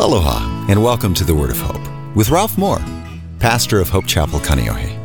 [0.00, 2.82] Aloha, and welcome to the Word of Hope with Ralph Moore,
[3.38, 4.96] pastor of Hope Chapel, Kaneohe.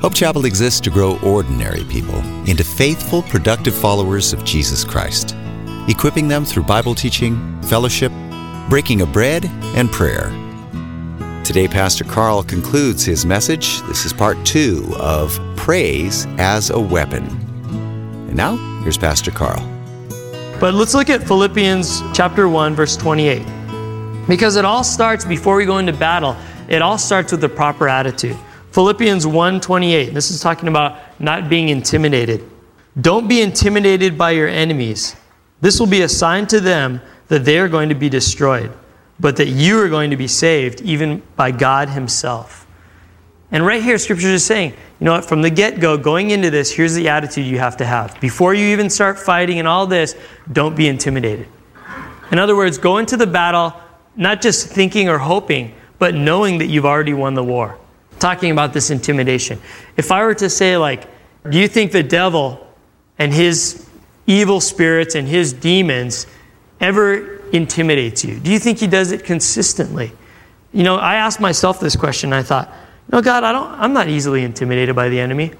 [0.00, 5.34] Hope Chapel exists to grow ordinary people into faithful, productive followers of Jesus Christ,
[5.88, 8.12] equipping them through Bible teaching, fellowship,
[8.70, 10.30] breaking of bread, and prayer.
[11.42, 13.82] Today, Pastor Carl concludes his message.
[13.88, 17.24] This is part two of Praise as a Weapon.
[18.28, 19.68] And now, here's Pastor Carl.
[20.60, 23.55] But let's look at Philippians chapter 1 verse 28.
[24.28, 26.36] Because it all starts before we go into battle,
[26.68, 28.36] it all starts with the proper attitude.
[28.72, 30.12] Philippians 1:28.
[30.12, 32.42] This is talking about not being intimidated.
[33.00, 35.16] Don't be intimidated by your enemies.
[35.60, 38.70] This will be a sign to them that they are going to be destroyed,
[39.18, 42.66] but that you are going to be saved even by God himself.
[43.52, 46.50] And right here, scripture is saying, you know what, from the get go, going into
[46.50, 48.20] this, here's the attitude you have to have.
[48.20, 50.16] Before you even start fighting and all this,
[50.52, 51.46] don't be intimidated.
[52.32, 53.72] In other words, go into the battle
[54.16, 57.78] not just thinking or hoping, but knowing that you've already won the war.
[58.18, 59.60] Talking about this intimidation.
[59.96, 61.08] If I were to say, like,
[61.48, 62.66] do you think the devil
[63.18, 63.88] and his
[64.26, 66.26] evil spirits and his demons
[66.80, 68.40] ever intimidates you?
[68.40, 70.12] Do you think he does it consistently?
[70.72, 72.32] You know, I asked myself this question.
[72.32, 72.72] I thought,
[73.12, 75.52] no, God, I don't, I'm not easily intimidated by the enemy.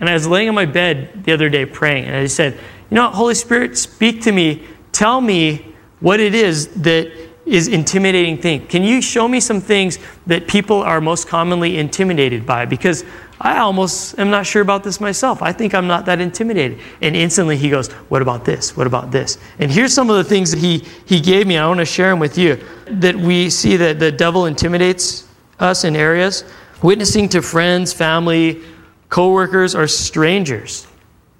[0.00, 2.54] And I was laying on my bed the other day praying, and I said,
[2.90, 4.64] You know, Holy Spirit, speak to me.
[4.92, 7.12] Tell me what it is that
[7.46, 8.66] is intimidating thing.
[8.66, 12.66] Can you show me some things that people are most commonly intimidated by?
[12.66, 13.04] Because
[13.40, 15.42] I almost am not sure about this myself.
[15.42, 16.80] I think I'm not that intimidated.
[17.00, 18.76] And instantly he goes, What about this?
[18.76, 19.38] What about this?
[19.58, 21.56] And here's some of the things that he, he gave me.
[21.56, 22.58] I want to share them with you.
[22.86, 25.28] That we see that the devil intimidates
[25.60, 26.44] us in areas
[26.82, 28.62] witnessing to friends, family,
[29.08, 30.86] coworkers, or strangers.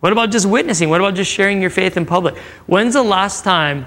[0.00, 0.88] What about just witnessing?
[0.88, 2.36] What about just sharing your faith in public?
[2.66, 3.86] When's the last time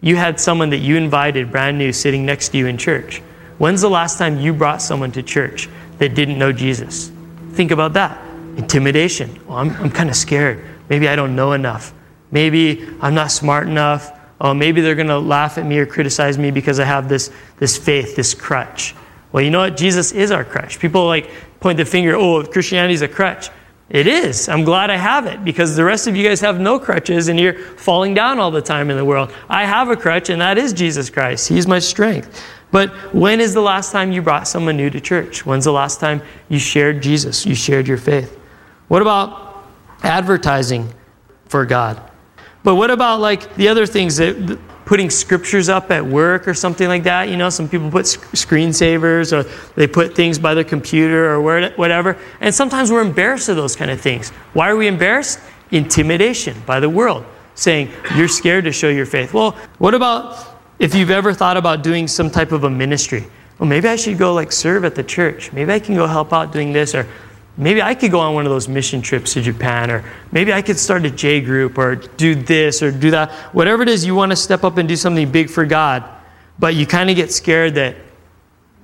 [0.00, 3.18] you had someone that you invited brand new sitting next to you in church?
[3.58, 7.10] When's the last time you brought someone to church that didn't know Jesus?
[7.52, 8.18] Think about that.
[8.56, 9.38] Intimidation.
[9.46, 10.64] Well, I'm, I'm kind of scared.
[10.88, 11.92] Maybe I don't know enough.
[12.30, 14.18] Maybe I'm not smart enough.
[14.40, 17.30] Oh, maybe they're going to laugh at me or criticize me because I have this,
[17.58, 18.94] this faith, this crutch.
[19.32, 19.76] Well, you know what?
[19.76, 20.78] Jesus is our crutch.
[20.78, 21.28] People like
[21.60, 23.50] point the finger, oh, Christianity is a crutch.
[23.90, 24.48] It is.
[24.48, 27.38] I'm glad I have it because the rest of you guys have no crutches and
[27.38, 29.32] you're falling down all the time in the world.
[29.48, 31.48] I have a crutch and that is Jesus Christ.
[31.48, 32.40] He's my strength.
[32.70, 35.44] But when is the last time you brought someone new to church?
[35.44, 37.44] When's the last time you shared Jesus?
[37.44, 38.38] You shared your faith?
[38.86, 39.64] What about
[40.04, 40.94] advertising
[41.46, 42.00] for God?
[42.62, 44.56] But what about like the other things that
[44.90, 47.28] putting scriptures up at work or something like that.
[47.28, 52.18] You know, some people put screensavers or they put things by their computer or whatever.
[52.40, 54.30] And sometimes we're embarrassed of those kind of things.
[54.52, 55.38] Why are we embarrassed?
[55.70, 57.24] Intimidation by the world,
[57.54, 59.32] saying you're scared to show your faith.
[59.32, 63.24] Well, what about if you've ever thought about doing some type of a ministry?
[63.60, 65.52] Well, maybe I should go like serve at the church.
[65.52, 67.06] Maybe I can go help out doing this or
[67.56, 70.62] maybe I could go on one of those mission trips to Japan, or maybe I
[70.62, 73.30] could start a J group, or do this, or do that.
[73.54, 76.04] Whatever it is, you want to step up and do something big for God,
[76.58, 77.96] but you kind of get scared that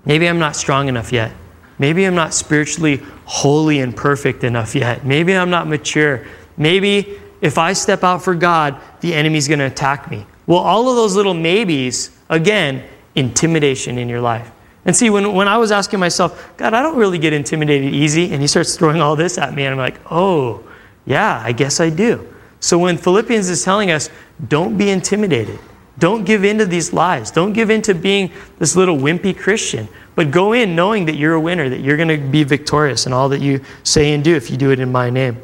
[0.05, 1.33] maybe I'm not strong enough yet.
[1.79, 5.05] Maybe I'm not spiritually holy and perfect enough yet.
[5.05, 6.27] Maybe I'm not mature.
[6.57, 10.27] Maybe if I step out for God, the enemy's going to attack me.
[10.47, 12.83] Well, all of those little maybes, again,
[13.15, 14.51] intimidation in your life.
[14.87, 18.33] And see, when, when I was asking myself, God, I don't really get intimidated easy,
[18.33, 20.63] and he starts throwing all this at me, and I'm like, oh,
[21.05, 22.33] yeah, I guess I do.
[22.61, 24.11] So when Philippians is telling us,
[24.47, 25.59] don't be intimidated,
[25.99, 28.31] don't give in to these lies, don't give in to being
[28.61, 32.09] this little wimpy Christian, but go in knowing that you're a winner, that you're going
[32.09, 34.93] to be victorious in all that you say and do if you do it in
[34.93, 35.37] my name.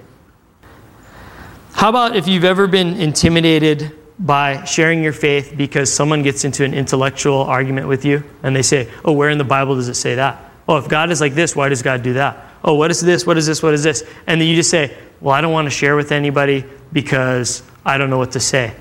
[1.73, 6.65] How about if you've ever been intimidated by sharing your faith because someone gets into
[6.65, 9.95] an intellectual argument with you and they say, Oh, where in the Bible does it
[9.95, 10.51] say that?
[10.69, 12.47] Oh, if God is like this, why does God do that?
[12.63, 13.27] Oh, what is this?
[13.27, 13.63] What is this?
[13.63, 14.05] What is this?
[14.29, 17.99] And then you just say, Well, I don't want to share with anybody because I
[17.99, 18.75] don't know what to say.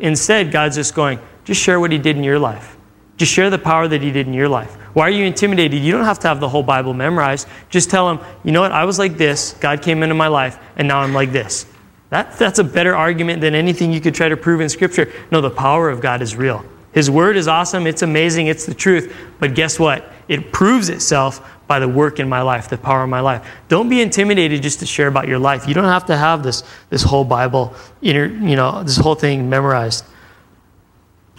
[0.00, 2.76] Instead, God's just going, Just share what He did in your life.
[3.16, 4.74] Just share the power that He did in your life.
[4.94, 5.82] Why are you intimidated?
[5.82, 7.48] You don't have to have the whole Bible memorized.
[7.70, 8.70] Just tell Him, You know what?
[8.70, 9.54] I was like this.
[9.54, 11.66] God came into my life, and now I'm like this.
[12.10, 15.12] That, that's a better argument than anything you could try to prove in Scripture.
[15.30, 16.64] No, the power of God is real.
[16.92, 19.14] His word is awesome, it's amazing, it's the truth.
[19.38, 20.10] But guess what?
[20.28, 23.46] It proves itself by the work in my life, the power in my life.
[23.68, 25.68] Don't be intimidated just to share about your life.
[25.68, 29.50] You don't have to have this, this whole Bible, inner, you know, this whole thing
[29.50, 30.04] memorized.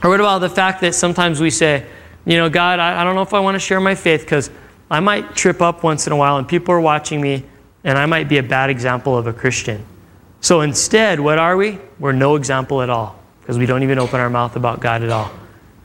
[0.03, 1.85] Or what about the fact that sometimes we say,
[2.25, 4.51] you know, God, I, I don't know if I want to share my faith because
[4.91, 7.43] I might trip up once in a while and people are watching me
[7.83, 9.83] and I might be a bad example of a Christian.
[10.47, 11.77] So instead, what are we?
[11.99, 15.09] We're no example at all because we don't even open our mouth about God at
[15.09, 15.29] all.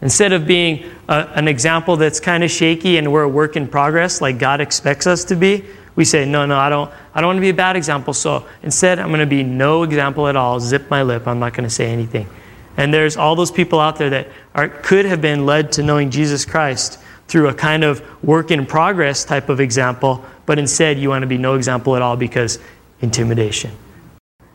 [0.03, 3.67] Instead of being a, an example that's kind of shaky and we're a work in
[3.67, 5.65] progress like God expects us to be,
[5.97, 8.15] we say, no, no, I don't, I don't want to be a bad example.
[8.15, 10.61] So instead, I'm going to be no example at all.
[10.61, 11.27] Zip my lip.
[11.27, 12.29] I'm not going to say anything.
[12.77, 16.09] And there's all those people out there that are, could have been led to knowing
[16.09, 21.09] Jesus Christ through a kind of work in progress type of example, but instead you
[21.09, 22.61] want to be no example at all because
[23.01, 23.73] intimidation.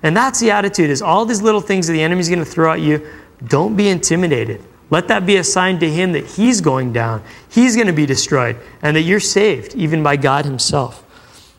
[0.04, 2.74] And that's the attitude is all these little things that the enemy's going to throw
[2.74, 3.08] at you,
[3.46, 4.64] don't be intimidated.
[4.90, 8.06] Let that be a sign to him that he's going down, he's going to be
[8.06, 11.04] destroyed, and that you're saved, even by God himself.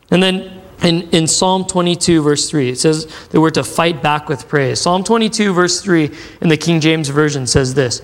[0.09, 4.29] And then in, in Psalm 22, verse 3, it says that we're to fight back
[4.29, 4.81] with praise.
[4.81, 6.09] Psalm 22, verse 3
[6.41, 8.01] in the King James Version says this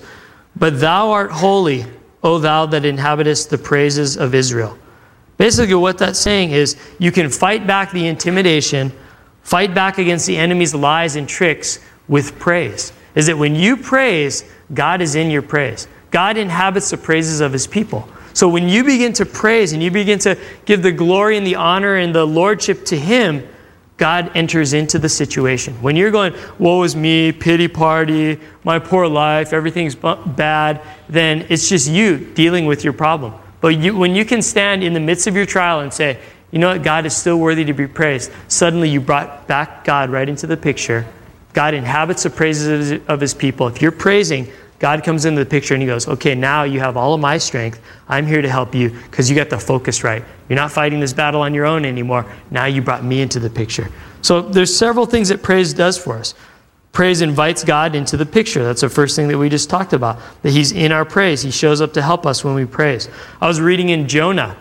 [0.54, 1.86] But thou art holy,
[2.22, 4.78] O thou that inhabitest the praises of Israel.
[5.38, 8.92] Basically, what that's saying is you can fight back the intimidation,
[9.46, 11.78] fight back against the enemy's lies and tricks
[12.08, 12.92] with praise.
[13.14, 14.44] Is that when you praise,
[14.74, 15.86] God is in your praise.
[16.10, 18.08] God inhabits the praises of his people.
[18.32, 21.54] So when you begin to praise and you begin to give the glory and the
[21.54, 23.46] honor and the lordship to him,
[23.98, 25.74] God enters into the situation.
[25.80, 31.68] When you're going, woe is me, pity party, my poor life, everything's bad, then it's
[31.68, 33.32] just you dealing with your problem.
[33.60, 36.18] But you, when you can stand in the midst of your trial and say,
[36.50, 40.10] you know what, God is still worthy to be praised, suddenly you brought back God
[40.10, 41.06] right into the picture.
[41.52, 43.66] God inhabits the praises of his people.
[43.66, 44.46] If you're praising,
[44.78, 47.38] God comes into the picture and he goes, Okay, now you have all of my
[47.38, 47.80] strength.
[48.08, 50.22] I'm here to help you because you got the focus right.
[50.48, 52.30] You're not fighting this battle on your own anymore.
[52.50, 53.90] Now you brought me into the picture.
[54.22, 56.34] So there's several things that praise does for us.
[56.92, 58.64] Praise invites God into the picture.
[58.64, 60.18] That's the first thing that we just talked about.
[60.42, 61.42] That He's in our praise.
[61.42, 63.08] He shows up to help us when we praise.
[63.40, 64.56] I was reading in Jonah.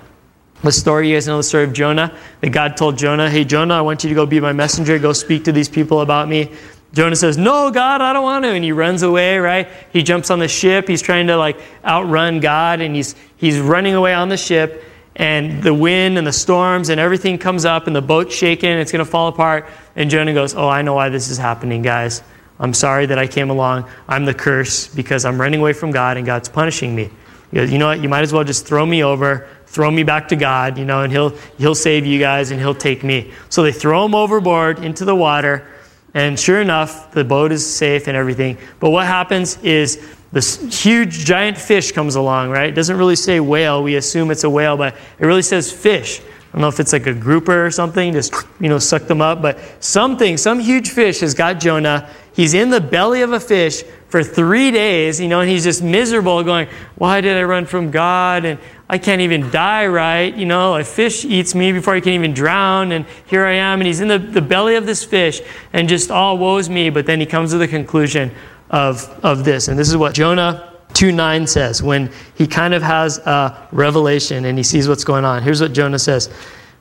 [0.63, 2.17] The story, you guys know the story of Jonah?
[2.41, 4.97] That God told Jonah, Hey, Jonah, I want you to go be my messenger.
[4.97, 6.51] Go speak to these people about me.
[6.93, 8.51] Jonah says, No, God, I don't want to.
[8.51, 9.67] And he runs away, right?
[9.91, 10.87] He jumps on the ship.
[10.87, 14.83] He's trying to like outrun God and he's, he's running away on the ship.
[15.17, 18.71] And the wind and the storms and everything comes up and the boat's shaking.
[18.71, 19.69] It's going to fall apart.
[19.95, 22.23] And Jonah goes, Oh, I know why this is happening, guys.
[22.59, 23.89] I'm sorry that I came along.
[24.07, 27.09] I'm the curse because I'm running away from God and God's punishing me.
[27.51, 28.01] He goes, You know what?
[28.01, 31.01] You might as well just throw me over, throw me back to God, you know,
[31.01, 33.33] and he'll, he'll save you guys and he'll take me.
[33.50, 35.68] So they throw him overboard into the water.
[36.13, 38.57] And sure enough, the boat is safe and everything.
[38.80, 42.69] But what happens is this huge giant fish comes along, right?
[42.69, 43.83] It doesn't really say whale.
[43.83, 46.22] We assume it's a whale, but it really says fish.
[46.55, 49.19] I don't know if it's like a grouper or something, just, you know, suck them
[49.19, 49.41] up.
[49.41, 52.09] But something, some huge fish has got Jonah.
[52.31, 55.83] He's in the belly of a fish for three days, you know, and he's just
[55.83, 58.45] miserable going, why did I run from God?
[58.45, 58.57] And
[58.87, 60.33] I can't even die right.
[60.33, 62.93] You know, a fish eats me before I can even drown.
[62.93, 63.81] And here I am.
[63.81, 65.41] And he's in the, the belly of this fish
[65.73, 66.89] and just all woes me.
[66.89, 68.31] But then he comes to the conclusion
[68.69, 69.67] of, of this.
[69.67, 70.64] And this is what Jonah
[70.95, 75.25] 2 9 says when he kind of has a revelation and he sees what's going
[75.25, 75.44] on.
[75.44, 76.30] Here's what Jonah says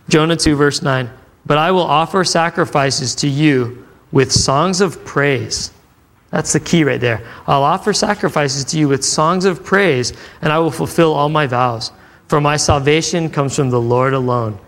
[0.08, 1.10] Jonah 2, verse 9.
[1.46, 5.72] But I will offer sacrifices to you with songs of praise.
[6.30, 7.24] That's the key right there.
[7.46, 11.46] I'll offer sacrifices to you with songs of praise, and I will fulfill all my
[11.46, 11.92] vows.
[12.28, 14.58] For my salvation comes from the Lord alone.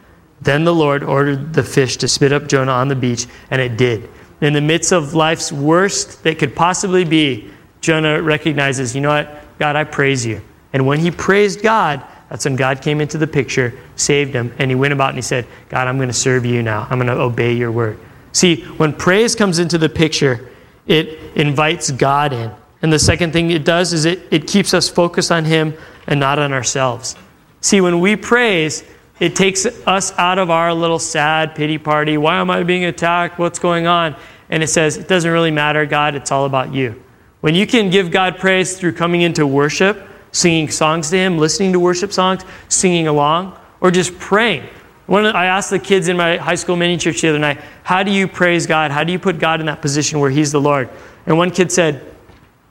[0.42, 3.76] Then the Lord ordered the fish to spit up Jonah on the beach, and it
[3.76, 4.08] did.
[4.40, 9.42] In the midst of life's worst that could possibly be, Jonah recognizes, you know what?
[9.58, 10.42] God, I praise you.
[10.72, 14.70] And when he praised God, that's when God came into the picture, saved him, and
[14.70, 16.86] he went about and he said, God, I'm going to serve you now.
[16.90, 17.98] I'm going to obey your word.
[18.32, 20.50] See, when praise comes into the picture,
[20.86, 22.50] it invites God in.
[22.82, 25.74] And the second thing it does is it, it keeps us focused on Him
[26.06, 27.16] and not on ourselves.
[27.60, 28.84] See, when we praise,
[29.18, 32.18] it takes us out of our little sad pity party.
[32.18, 33.38] Why am I being attacked?
[33.38, 34.14] What's going on?
[34.50, 37.02] And it says, it doesn't really matter, God, it's all about you.
[37.46, 41.72] When you can give God praise through coming into worship, singing songs to Him, listening
[41.74, 44.68] to worship songs, singing along, or just praying.
[45.08, 48.10] I asked the kids in my high school mini church the other night, how do
[48.10, 48.90] you praise God?
[48.90, 50.90] How do you put God in that position where He's the Lord?
[51.24, 52.12] And one kid said,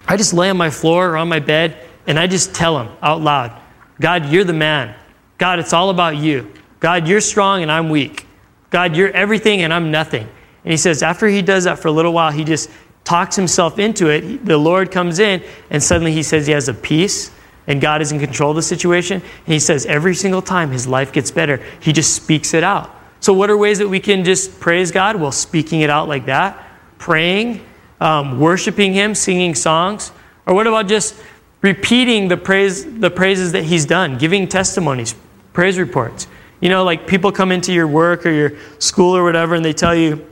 [0.09, 2.89] I just lay on my floor or on my bed and I just tell Him
[3.01, 3.57] out loud,
[4.01, 4.93] God, you're the man.
[5.37, 6.51] God, it's all about you.
[6.81, 8.27] God, you're strong and I'm weak.
[8.71, 10.27] God, you're everything and I'm nothing.
[10.65, 12.71] And he says, after he does that for a little while, he just
[13.05, 14.45] talks himself into it.
[14.45, 17.31] The Lord comes in and suddenly he says he has a peace
[17.67, 19.21] and God is in control of the situation.
[19.21, 22.91] And he says every single time his life gets better, he just speaks it out.
[23.25, 25.15] So, what are ways that we can just praise God?
[25.15, 26.63] Well, speaking it out like that,
[26.99, 27.65] praying,
[27.99, 30.11] um, worshiping Him, singing songs.
[30.45, 31.15] Or what about just
[31.61, 35.15] repeating the, praise, the praises that He's done, giving testimonies,
[35.53, 36.27] praise reports?
[36.59, 39.73] You know, like people come into your work or your school or whatever and they
[39.73, 40.23] tell you,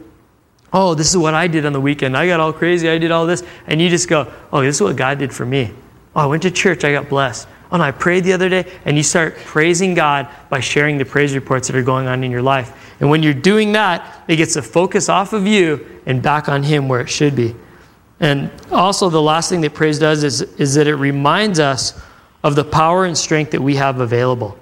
[0.74, 2.18] oh, this is what I did on the weekend.
[2.18, 2.90] I got all crazy.
[2.90, 3.44] I did all this.
[3.68, 5.72] And you just go, oh, this is what God did for me.
[6.16, 7.48] Oh, I went to church, I got blessed.
[7.72, 8.72] Oh, no, I prayed the other day.
[8.86, 12.32] And you start praising God by sharing the praise reports that are going on in
[12.32, 12.96] your life.
[13.00, 16.64] And when you're doing that, it gets the focus off of you and back on
[16.64, 17.56] Him where it should be.
[18.20, 22.00] And also, the last thing that praise does is, is that it reminds us
[22.44, 24.58] of the power and strength that we have available.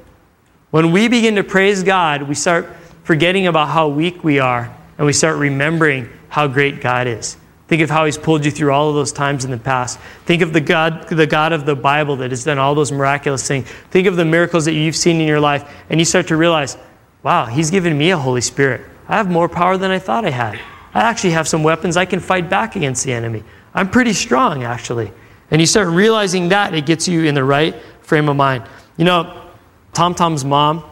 [0.71, 2.69] When we begin to praise God, we start
[3.03, 7.35] forgetting about how weak we are and we start remembering how great God is.
[7.67, 9.99] Think of how He's pulled you through all of those times in the past.
[10.27, 13.47] Think of the God, the God of the Bible that has done all those miraculous
[13.47, 13.67] things.
[13.89, 16.77] Think of the miracles that you've seen in your life, and you start to realize,
[17.23, 18.85] wow, He's given me a Holy Spirit.
[19.07, 20.59] I have more power than I thought I had.
[20.93, 23.43] I actually have some weapons I can fight back against the enemy.
[23.73, 25.11] I'm pretty strong, actually.
[25.49, 28.65] And you start realizing that, it gets you in the right frame of mind.
[28.97, 29.49] You know,
[29.93, 30.83] Tom Tom's mom,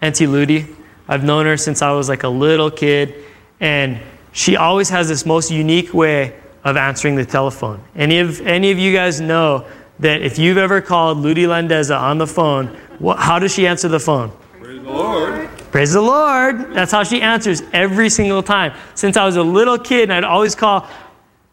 [0.00, 0.66] Auntie Ludi,
[1.06, 3.26] I've known her since I was like a little kid,
[3.60, 4.00] and
[4.32, 7.82] she always has this most unique way of answering the telephone.
[7.94, 9.66] Any of, any of you guys know
[9.98, 13.88] that if you've ever called Ludi Landeza on the phone, what, how does she answer
[13.88, 14.32] the phone?
[14.60, 15.48] Praise the Lord.
[15.70, 16.74] Praise the Lord.
[16.74, 18.72] That's how she answers every single time.
[18.94, 20.88] Since I was a little kid, and I'd always call,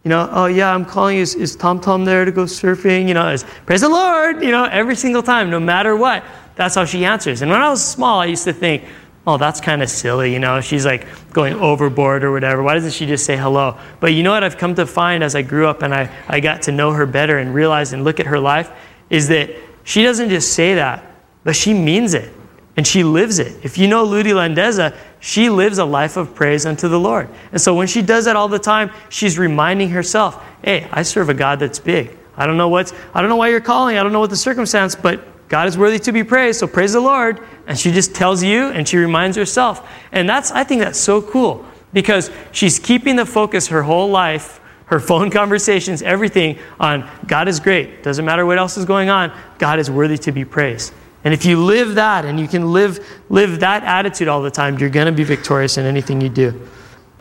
[0.03, 1.17] you know, oh yeah, I'm calling.
[1.17, 3.07] Is, is Tom Tom there to go surfing?
[3.07, 4.41] You know, it's, praise the Lord.
[4.41, 6.23] You know, every single time, no matter what.
[6.55, 7.43] That's how she answers.
[7.43, 8.83] And when I was small, I used to think,
[9.27, 10.31] oh, that's kind of silly.
[10.31, 12.63] You know, she's like going overboard or whatever.
[12.63, 13.77] Why doesn't she just say hello?
[13.99, 16.39] But you know what I've come to find as I grew up and I, I
[16.39, 18.71] got to know her better and realize and look at her life
[19.09, 19.51] is that
[19.83, 21.05] she doesn't just say that,
[21.43, 22.33] but she means it
[22.77, 23.65] and she lives it.
[23.65, 27.27] If you know Ludi Landeza, she lives a life of praise unto the Lord.
[27.51, 31.27] And so when she does that all the time, she's reminding herself, hey, I serve
[31.27, 32.17] a God that's big.
[32.37, 33.97] I don't know what's, I don't know why you're calling.
[33.97, 36.93] I don't know what the circumstance, but God is worthy to be praised, so praise
[36.93, 37.41] the Lord.
[37.67, 39.87] And she just tells you and she reminds herself.
[40.11, 44.59] And that's, I think that's so cool because she's keeping the focus her whole life,
[44.85, 48.03] her phone conversations, everything on God is great.
[48.03, 50.93] Doesn't matter what else is going on, God is worthy to be praised.
[51.23, 54.77] And if you live that and you can live, live that attitude all the time,
[54.77, 56.67] you're going to be victorious in anything you do.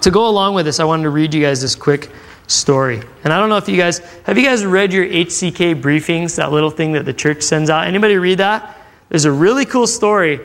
[0.03, 2.11] To go along with this, I wanted to read you guys this quick
[2.47, 3.01] story.
[3.25, 6.53] And I don't know if you guys have you guys read your HCK briefings, that
[6.53, 7.87] little thing that the church sends out?
[7.87, 8.87] Anybody read that?
[9.09, 10.41] There's a really cool story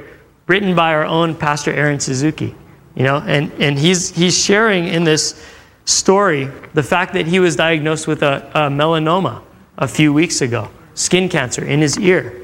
[0.47, 2.55] written by our own Pastor Aaron Suzuki.
[2.95, 5.45] You know, and, and he's he's sharing in this
[5.85, 9.41] story the fact that he was diagnosed with a, a melanoma
[9.77, 12.37] a few weeks ago, skin cancer in his ear.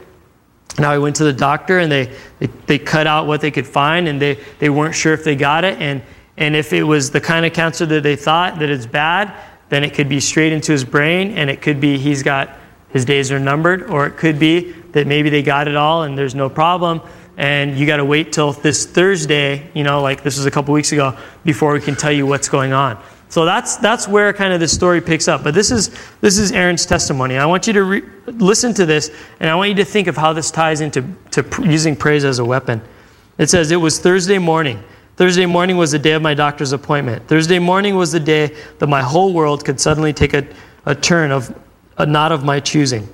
[0.80, 3.66] Now he went to the doctor and they, they, they cut out what they could
[3.66, 5.82] find and they, they weren't sure if they got it.
[5.82, 6.02] And,
[6.38, 9.34] and if it was the kind of cancer that they thought that it's bad,
[9.70, 12.58] then it could be straight into his brain and it could be he's got
[12.90, 16.18] his days are numbered, or it could be that maybe they got it all and
[16.18, 17.02] there's no problem
[17.38, 20.74] and you got to wait till this Thursday, you know, like this was a couple
[20.74, 21.16] weeks ago,
[21.46, 23.02] before we can tell you what's going on.
[23.30, 25.44] So that's that's where kind of the story picks up.
[25.44, 25.92] But this is
[26.22, 27.38] this is Aaron's testimony.
[27.38, 30.16] I want you to re- listen to this, and I want you to think of
[30.16, 32.82] how this ties into to pr- using praise as a weapon.
[33.38, 34.82] It says it was Thursday morning.
[35.18, 37.28] Thursday morning was the day of my doctor's appointment.
[37.28, 40.48] Thursday morning was the day that my whole world could suddenly take a,
[40.86, 41.54] a turn of
[41.98, 43.10] a not of my choosing.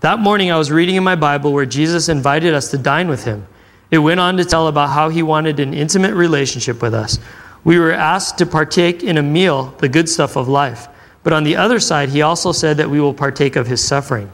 [0.00, 3.22] That morning, I was reading in my Bible where Jesus invited us to dine with
[3.22, 3.46] him.
[3.92, 7.20] It went on to tell about how he wanted an intimate relationship with us.
[7.62, 10.88] We were asked to partake in a meal, the good stuff of life.
[11.22, 14.28] But on the other side, he also said that we will partake of his suffering.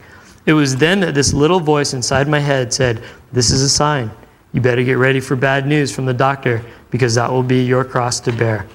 [0.47, 4.09] It was then that this little voice inside my head said, This is a sign.
[4.53, 7.83] You better get ready for bad news from the doctor because that will be your
[7.83, 8.65] cross to bear.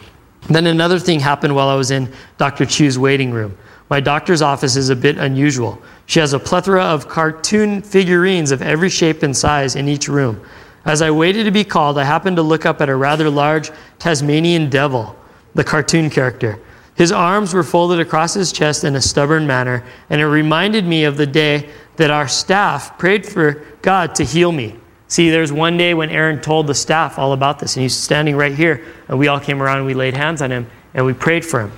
[0.49, 2.67] Then another thing happened while I was in Dr.
[2.67, 3.57] Chu's waiting room.
[3.89, 5.81] My doctor's office is a bit unusual.
[6.05, 10.45] She has a plethora of cartoon figurines of every shape and size in each room.
[10.85, 13.71] As I waited to be called, I happened to look up at a rather large
[13.99, 15.17] Tasmanian devil,
[15.55, 16.59] the cartoon character.
[16.95, 21.05] His arms were folded across his chest in a stubborn manner, and it reminded me
[21.05, 24.80] of the day that our staff prayed for God to heal me.
[25.11, 28.37] See, there's one day when Aaron told the staff all about this, and he's standing
[28.37, 31.13] right here, and we all came around and we laid hands on him and we
[31.13, 31.73] prayed for him.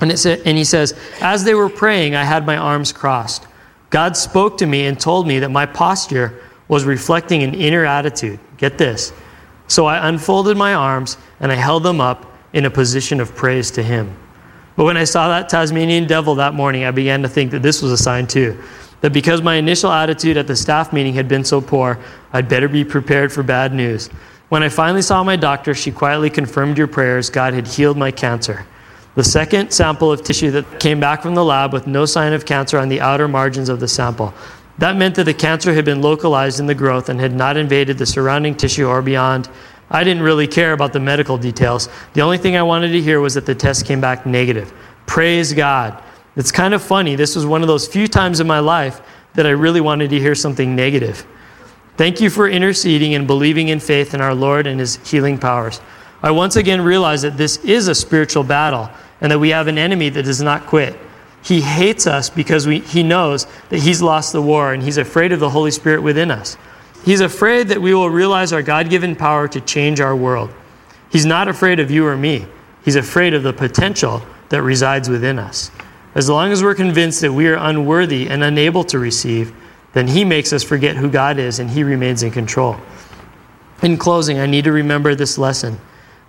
[0.00, 3.46] And, said, and he says, As they were praying, I had my arms crossed.
[3.90, 8.40] God spoke to me and told me that my posture was reflecting an inner attitude.
[8.56, 9.12] Get this.
[9.68, 13.70] So I unfolded my arms and I held them up in a position of praise
[13.72, 14.16] to Him.
[14.74, 17.82] But when I saw that Tasmanian devil that morning, I began to think that this
[17.82, 18.60] was a sign too.
[19.02, 21.98] That because my initial attitude at the staff meeting had been so poor,
[22.32, 24.08] I'd better be prepared for bad news.
[24.48, 27.30] When I finally saw my doctor, she quietly confirmed your prayers.
[27.30, 28.66] God had healed my cancer.
[29.14, 32.46] The second sample of tissue that came back from the lab with no sign of
[32.46, 34.32] cancer on the outer margins of the sample.
[34.78, 37.98] That meant that the cancer had been localized in the growth and had not invaded
[37.98, 39.50] the surrounding tissue or beyond.
[39.90, 41.88] I didn't really care about the medical details.
[42.14, 44.72] The only thing I wanted to hear was that the test came back negative.
[45.06, 46.02] Praise God.
[46.36, 47.14] It's kind of funny.
[47.14, 49.00] This was one of those few times in my life
[49.34, 51.26] that I really wanted to hear something negative.
[51.96, 55.80] Thank you for interceding and believing in faith in our Lord and his healing powers.
[56.22, 59.76] I once again realize that this is a spiritual battle and that we have an
[59.76, 60.96] enemy that does not quit.
[61.42, 65.32] He hates us because we, he knows that he's lost the war and he's afraid
[65.32, 66.56] of the Holy Spirit within us.
[67.04, 70.50] He's afraid that we will realize our God given power to change our world.
[71.10, 72.46] He's not afraid of you or me,
[72.84, 75.70] he's afraid of the potential that resides within us.
[76.14, 79.54] As long as we're convinced that we are unworthy and unable to receive,
[79.92, 82.76] then he makes us forget who God is and he remains in control.
[83.82, 85.78] In closing, I need to remember this lesson.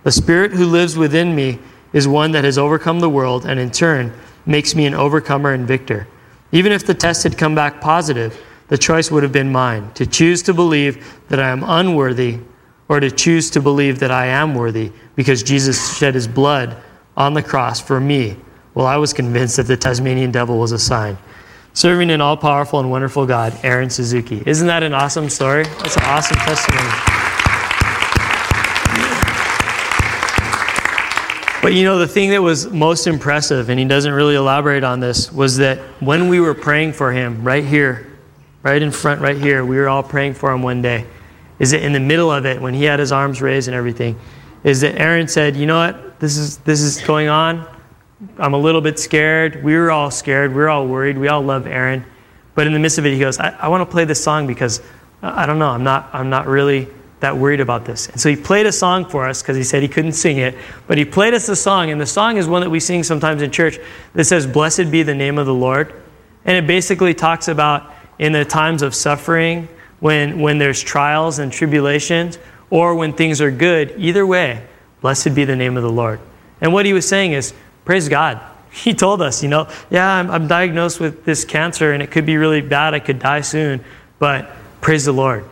[0.02, 1.58] The Spirit who lives within me
[1.92, 4.12] is one that has overcome the world and in turn
[4.46, 6.08] makes me an overcomer and victor.
[6.52, 8.38] Even if the test had come back positive,
[8.68, 12.38] the choice would have been mine to choose to believe that I am unworthy
[12.88, 16.76] or to choose to believe that I am worthy because Jesus shed his blood
[17.16, 18.36] on the cross for me.
[18.74, 21.16] Well, I was convinced that the Tasmanian devil was a sign.
[21.74, 24.42] Serving an all powerful and wonderful God, Aaron Suzuki.
[24.46, 25.64] Isn't that an awesome story?
[25.64, 26.88] That's an awesome testimony.
[31.62, 35.00] But you know, the thing that was most impressive, and he doesn't really elaborate on
[35.00, 38.12] this, was that when we were praying for him right here,
[38.62, 41.06] right in front, right here, we were all praying for him one day.
[41.58, 44.18] Is that in the middle of it, when he had his arms raised and everything,
[44.62, 46.20] is that Aaron said, You know what?
[46.20, 47.66] This is, this is going on.
[48.38, 49.62] I'm a little bit scared.
[49.62, 50.50] We were all scared.
[50.50, 51.18] We were all worried.
[51.18, 52.04] We all love Aaron.
[52.54, 54.46] But in the midst of it, he goes, I, I want to play this song
[54.46, 54.80] because
[55.22, 55.68] uh, I don't know.
[55.68, 56.88] I'm not, I'm not really
[57.20, 58.08] that worried about this.
[58.08, 60.54] And so he played a song for us because he said he couldn't sing it,
[60.86, 63.40] but he played us a song, and the song is one that we sing sometimes
[63.40, 63.78] in church
[64.12, 66.02] that says, Blessed be the name of the Lord.
[66.44, 69.68] And it basically talks about in the times of suffering,
[70.00, 72.38] when, when there's trials and tribulations,
[72.68, 74.62] or when things are good, either way,
[75.00, 76.20] blessed be the name of the Lord.
[76.60, 77.54] And what he was saying is,
[77.84, 78.40] praise God.
[78.74, 82.26] He told us, you know, yeah, I'm, I'm diagnosed with this cancer and it could
[82.26, 82.92] be really bad.
[82.92, 83.84] I could die soon,
[84.18, 85.48] but praise the Lord.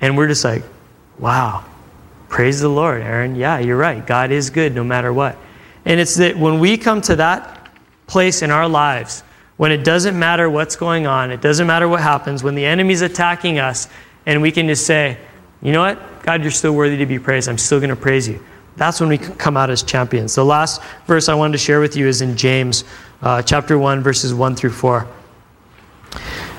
[0.00, 0.64] And we're just like,
[1.18, 1.64] Wow.
[2.28, 3.36] Praise the Lord, Aaron.
[3.36, 4.04] Yeah, you're right.
[4.04, 5.36] God is good no matter what.
[5.84, 7.70] And it's that when we come to that
[8.06, 9.22] place in our lives,
[9.56, 13.02] when it doesn't matter what's going on, it doesn't matter what happens, when the enemy's
[13.02, 13.88] attacking us,
[14.26, 15.18] and we can just say,
[15.62, 16.22] you know what?
[16.24, 17.48] God, you're still worthy to be praised.
[17.48, 18.42] I'm still going to praise you.
[18.76, 20.34] That's when we come out as champions.
[20.34, 22.84] The last verse I wanted to share with you is in James
[23.22, 25.06] uh, chapter 1, verses 1 through 4.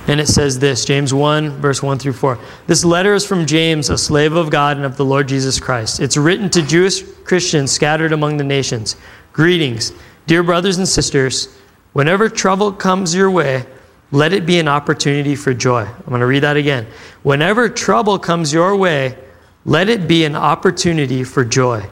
[0.08, 2.40] And it says this James 1, verse 1 through 4.
[2.68, 6.00] This letter is from James, a slave of God and of the Lord Jesus Christ.
[6.00, 8.96] It's written to Jewish Christians scattered among the nations.
[9.34, 9.94] Greetings,
[10.28, 11.58] dear brothers and sisters.
[11.94, 13.66] Whenever trouble comes your way,
[14.12, 15.82] let it be an opportunity for joy.
[15.82, 16.88] I'm going to read that again.
[17.24, 19.18] Whenever trouble comes your way,
[19.66, 21.90] let it be an opportunity for joy.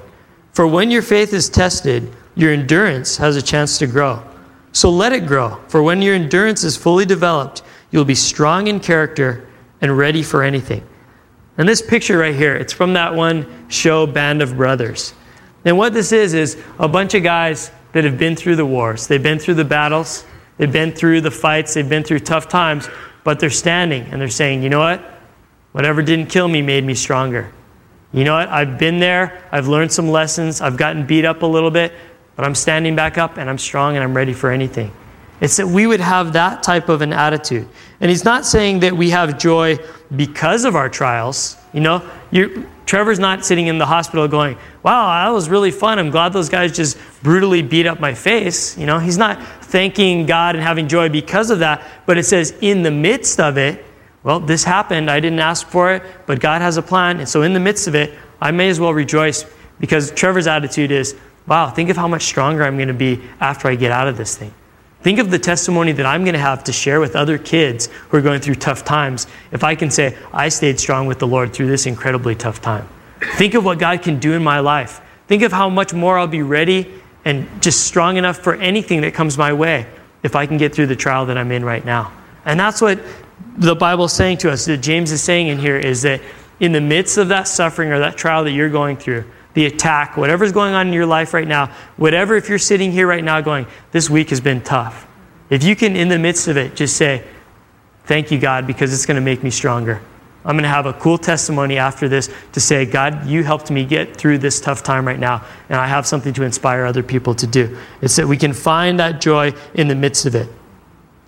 [0.53, 4.23] For when your faith is tested, your endurance has a chance to grow.
[4.71, 5.59] So let it grow.
[5.67, 7.61] For when your endurance is fully developed,
[7.93, 9.47] You'll be strong in character
[9.79, 10.83] and ready for anything.
[11.59, 15.13] And this picture right here, it's from that one show, Band of Brothers.
[15.63, 19.05] And what this is, is a bunch of guys that have been through the wars.
[19.05, 20.25] They've been through the battles,
[20.57, 22.89] they've been through the fights, they've been through tough times,
[23.23, 24.99] but they're standing and they're saying, you know what?
[25.73, 27.51] Whatever didn't kill me made me stronger.
[28.13, 28.47] You know what?
[28.49, 31.93] I've been there, I've learned some lessons, I've gotten beat up a little bit,
[32.35, 34.91] but I'm standing back up and I'm strong and I'm ready for anything.
[35.41, 37.67] It's that we would have that type of an attitude.
[37.99, 39.77] And he's not saying that we have joy
[40.15, 41.57] because of our trials.
[41.73, 45.99] You know, you, Trevor's not sitting in the hospital going, wow, that was really fun.
[45.99, 48.77] I'm glad those guys just brutally beat up my face.
[48.77, 51.81] You know, he's not thanking God and having joy because of that.
[52.05, 53.83] But it says, in the midst of it,
[54.23, 55.11] well, this happened.
[55.11, 57.19] I didn't ask for it, but God has a plan.
[57.19, 59.45] And so, in the midst of it, I may as well rejoice
[59.79, 61.15] because Trevor's attitude is,
[61.47, 64.17] wow, think of how much stronger I'm going to be after I get out of
[64.17, 64.53] this thing.
[65.01, 68.17] Think of the testimony that I'm going to have to share with other kids who
[68.17, 71.53] are going through tough times if I can say, I stayed strong with the Lord
[71.53, 72.87] through this incredibly tough time.
[73.35, 75.01] Think of what God can do in my life.
[75.27, 76.93] Think of how much more I'll be ready
[77.25, 79.87] and just strong enough for anything that comes my way
[80.23, 82.13] if I can get through the trial that I'm in right now.
[82.45, 82.99] And that's what
[83.57, 86.21] the Bible is saying to us, that James is saying in here, is that
[86.59, 90.17] in the midst of that suffering or that trial that you're going through, the attack,
[90.17, 93.41] whatever's going on in your life right now, whatever, if you're sitting here right now
[93.41, 95.07] going, this week has been tough,
[95.49, 97.23] if you can, in the midst of it, just say,
[98.05, 100.01] Thank you, God, because it's going to make me stronger.
[100.45, 103.85] I'm going to have a cool testimony after this to say, God, you helped me
[103.85, 107.33] get through this tough time right now, and I have something to inspire other people
[107.35, 107.77] to do.
[108.01, 110.49] It's that we can find that joy in the midst of it.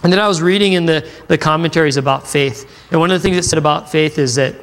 [0.03, 3.23] And then I was reading in the, the commentaries about faith, and one of the
[3.27, 4.53] things it said about faith is that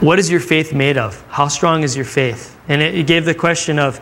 [0.00, 1.24] what is your faith made of?
[1.28, 2.58] How strong is your faith?
[2.68, 4.00] And it, it gave the question of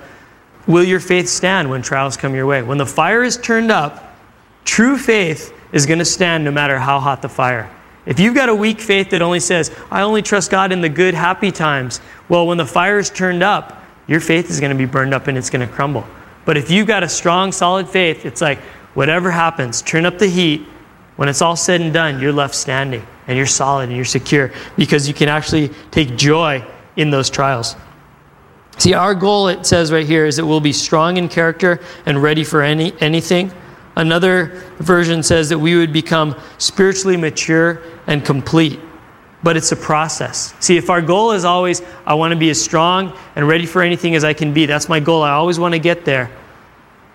[0.66, 2.62] will your faith stand when trials come your way?
[2.62, 4.16] When the fire is turned up,
[4.64, 7.70] true faith is going to stand no matter how hot the fire.
[8.06, 10.88] If you've got a weak faith that only says, I only trust God in the
[10.88, 14.78] good, happy times, well, when the fire is turned up, your faith is going to
[14.78, 16.06] be burned up and it's going to crumble.
[16.44, 18.58] But if you've got a strong, solid faith, it's like,
[18.94, 20.66] whatever happens, turn up the heat.
[21.16, 24.52] When it's all said and done, you're left standing and you're solid and you're secure
[24.76, 26.64] because you can actually take joy
[26.96, 27.76] in those trials.
[28.78, 32.20] See, our goal, it says right here, is that we'll be strong in character and
[32.20, 33.52] ready for any, anything.
[33.96, 38.80] Another version says that we would become spiritually mature and complete.
[39.44, 40.54] But it's a process.
[40.58, 43.82] See, if our goal is always, I want to be as strong and ready for
[43.82, 45.22] anything as I can be, that's my goal.
[45.22, 46.30] I always want to get there.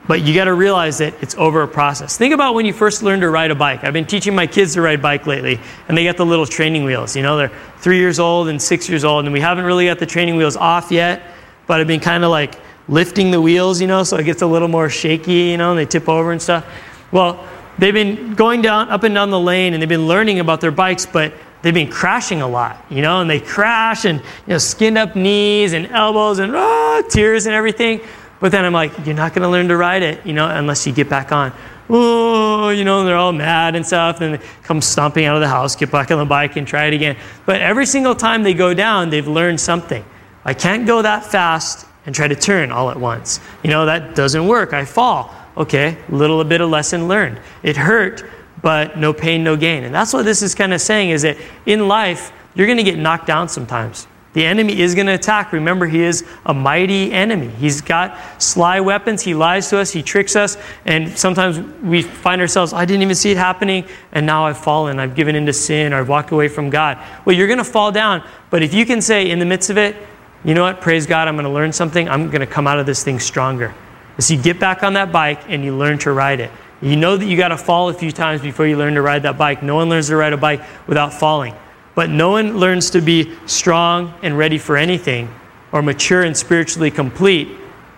[0.10, 2.18] But you got to realize that it's over a process.
[2.18, 3.84] Think about when you first learned to ride a bike.
[3.84, 6.84] I've been teaching my kids to ride bike lately, and they got the little training
[6.84, 7.16] wheels.
[7.16, 10.00] You know, they're three years old and six years old, and we haven't really got
[10.00, 11.22] the training wheels off yet,
[11.68, 12.56] but I've been kind of like
[12.88, 15.78] lifting the wheels, you know, so it gets a little more shaky, you know, and
[15.78, 16.66] they tip over and stuff.
[17.12, 20.60] Well, they've been going down up and down the lane and they've been learning about
[20.60, 24.54] their bikes, but they've been crashing a lot, you know, and they crash and you
[24.54, 28.02] know, skinned up knees and elbows and oh, tears and everything.
[28.40, 30.88] But then I'm like, you're not going to learn to ride it, you know, unless
[30.88, 31.52] you get back on.
[31.90, 35.48] Oh, you know, they're all mad and stuff, and they come stomping out of the
[35.48, 37.18] house, get back on the bike and try it again.
[37.46, 40.06] But every single time they go down, they've learned something.
[40.46, 43.40] I can't go that fast and try to turn all at once.
[43.64, 44.74] You know, that doesn't work.
[44.74, 45.34] I fall.
[45.58, 47.40] Okay, little a bit of lesson learned.
[47.64, 48.24] It hurt,
[48.62, 49.84] but no pain, no gain.
[49.84, 52.84] And that's what this is kind of saying is that in life, you're going to
[52.84, 54.08] get knocked down sometimes.
[54.34, 55.52] The enemy is going to attack.
[55.54, 57.48] Remember, he is a mighty enemy.
[57.48, 59.24] He's got sly weapons.
[59.24, 59.92] He lies to us.
[59.92, 60.58] He tricks us.
[60.86, 63.86] And sometimes we find ourselves, I didn't even see it happening.
[64.12, 65.00] And now I've fallen.
[65.00, 67.04] I've given into sin I've walked away from God.
[67.26, 68.24] Well, you're going to fall down.
[68.52, 69.96] But if you can say in the midst of it,
[70.44, 70.80] you know what?
[70.80, 71.28] Praise God.
[71.28, 72.08] I'm going to learn something.
[72.08, 73.74] I'm going to come out of this thing stronger.
[74.20, 76.52] So you get back on that bike and you learn to ride it.
[76.82, 79.24] You know that you got to fall a few times before you learn to ride
[79.24, 79.64] that bike.
[79.64, 81.56] No one learns to ride a bike without falling.
[81.96, 85.34] But no one learns to be strong and ready for anything
[85.72, 87.50] or mature and spiritually complete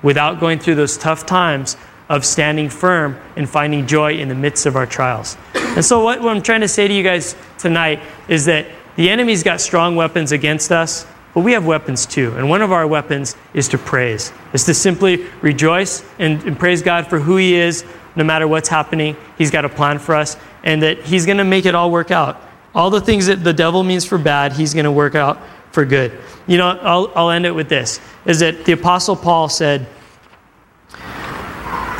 [0.01, 1.77] without going through those tough times
[2.10, 5.38] of standing firm and finding joy in the midst of our trials.
[5.54, 9.10] And so, what, what I'm trying to say to you guys tonight is that the
[9.10, 12.36] enemy's got strong weapons against us, but we have weapons too.
[12.36, 16.82] And one of our weapons is to praise, is to simply rejoice and, and praise
[16.82, 17.86] God for who He is,
[18.17, 19.15] no matter what's happening.
[19.38, 22.12] He's got a plan for us, and that He's going to make it all work
[22.12, 22.41] out.
[22.73, 25.86] All the things that the devil means for bad, He's going to work out for
[25.86, 26.17] good.
[26.47, 29.81] You know, I'll, I'll end it with this is that the Apostle Paul said,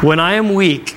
[0.02, 0.96] When I am weak,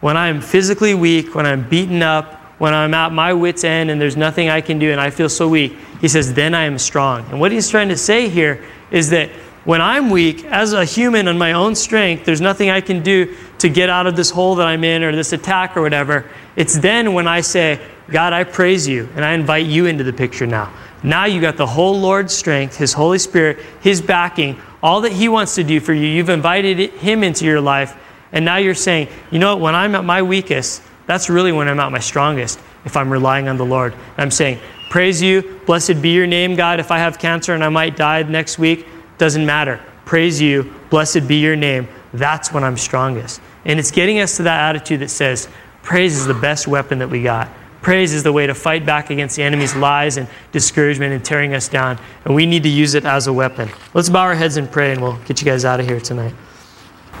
[0.00, 3.90] when I am physically weak, when I'm beaten up, when I'm at my wits' end
[3.90, 6.62] and there's nothing I can do and I feel so weak, he says, then I
[6.62, 7.26] am strong.
[7.30, 9.30] And what he's trying to say here is that
[9.64, 13.36] when I'm weak, as a human on my own strength, there's nothing I can do
[13.58, 16.30] to get out of this hole that I'm in or this attack or whatever.
[16.54, 20.12] It's then when I say, God, I praise you and I invite you into the
[20.12, 20.72] picture now.
[21.02, 25.28] Now you got the whole Lord's strength, His Holy Spirit, His backing, all that He
[25.28, 26.06] wants to do for you.
[26.06, 27.96] You've invited Him into your life.
[28.32, 31.68] And now you're saying, you know what, when I'm at my weakest, that's really when
[31.68, 33.92] I'm at my strongest, if I'm relying on the Lord.
[33.92, 36.78] And I'm saying, Praise you, blessed be your name, God.
[36.78, 38.86] If I have cancer and I might die next week,
[39.18, 39.80] doesn't matter.
[40.04, 41.88] Praise you, blessed be your name.
[42.14, 43.40] That's when I'm strongest.
[43.64, 45.48] And it's getting us to that attitude that says,
[45.82, 47.48] Praise is the best weapon that we got.
[47.86, 51.54] Praise is the way to fight back against the enemy's lies and discouragement and tearing
[51.54, 52.00] us down.
[52.24, 53.70] And we need to use it as a weapon.
[53.94, 56.34] Let's bow our heads and pray, and we'll get you guys out of here tonight.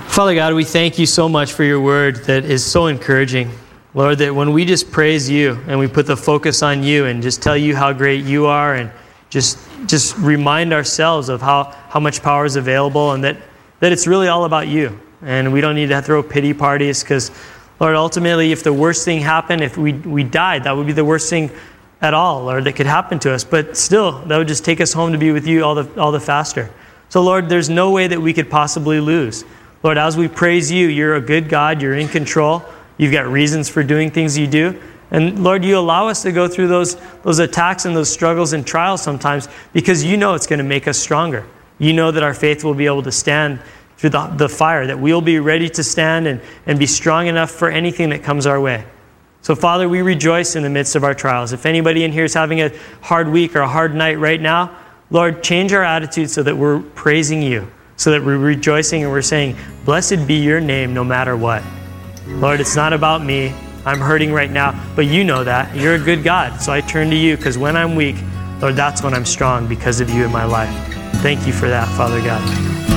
[0.08, 3.48] Father God, we thank you so much for your word that is so encouraging.
[3.94, 7.22] Lord, that when we just praise you and we put the focus on you and
[7.22, 8.90] just tell you how great you are and
[9.30, 13.36] just, just remind ourselves of how, how much power is available and that,
[13.78, 14.98] that it's really all about you.
[15.22, 17.30] And we don't need to throw pity parties because,
[17.78, 21.04] Lord, ultimately, if the worst thing happened, if we, we died, that would be the
[21.04, 21.50] worst thing
[22.00, 23.44] at all, Lord, that could happen to us.
[23.44, 26.12] But still, that would just take us home to be with you all the, all
[26.12, 26.70] the faster.
[27.08, 29.44] So, Lord, there's no way that we could possibly lose.
[29.82, 32.64] Lord, as we praise you, you're a good God, you're in control.
[32.98, 34.80] You've got reasons for doing things you do.
[35.10, 38.66] And Lord, you allow us to go through those, those attacks and those struggles and
[38.66, 41.46] trials sometimes because you know it's going to make us stronger.
[41.78, 43.60] You know that our faith will be able to stand
[43.96, 47.50] through the, the fire, that we'll be ready to stand and, and be strong enough
[47.50, 48.84] for anything that comes our way.
[49.42, 51.52] So, Father, we rejoice in the midst of our trials.
[51.52, 54.76] If anybody in here is having a hard week or a hard night right now,
[55.10, 59.22] Lord, change our attitude so that we're praising you, so that we're rejoicing and we're
[59.22, 61.62] saying, Blessed be your name no matter what.
[62.26, 63.54] Lord, it's not about me.
[63.84, 65.76] I'm hurting right now, but you know that.
[65.76, 66.60] You're a good God.
[66.60, 68.16] So I turn to you because when I'm weak,
[68.60, 70.74] Lord, that's when I'm strong because of you in my life.
[71.22, 72.95] Thank you for that, Father God.